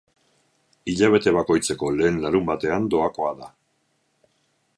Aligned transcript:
Hilabete 0.93 1.33
bakoitzeko 1.35 1.91
lehen 1.99 2.19
larunbatean 2.25 2.89
doakoa 2.95 3.35
da. 3.45 3.53